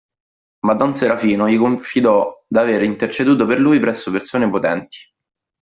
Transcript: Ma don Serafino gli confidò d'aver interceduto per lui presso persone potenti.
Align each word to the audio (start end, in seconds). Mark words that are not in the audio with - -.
Ma 0.65 0.73
don 0.73 0.93
Serafino 0.93 1.47
gli 1.47 1.59
confidò 1.59 2.43
d'aver 2.47 2.81
interceduto 2.81 3.45
per 3.45 3.59
lui 3.59 3.79
presso 3.79 4.09
persone 4.09 4.49
potenti. 4.49 4.97